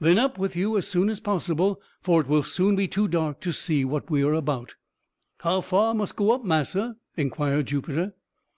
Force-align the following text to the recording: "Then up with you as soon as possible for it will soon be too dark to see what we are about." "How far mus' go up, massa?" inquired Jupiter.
"Then 0.00 0.18
up 0.18 0.38
with 0.38 0.56
you 0.56 0.78
as 0.78 0.88
soon 0.88 1.10
as 1.10 1.20
possible 1.20 1.78
for 2.00 2.18
it 2.22 2.26
will 2.26 2.42
soon 2.42 2.74
be 2.74 2.88
too 2.88 3.06
dark 3.06 3.40
to 3.42 3.52
see 3.52 3.84
what 3.84 4.10
we 4.10 4.22
are 4.22 4.32
about." 4.32 4.76
"How 5.40 5.60
far 5.60 5.92
mus' 5.92 6.10
go 6.12 6.30
up, 6.32 6.42
massa?" 6.42 6.96
inquired 7.18 7.66
Jupiter. 7.66 8.14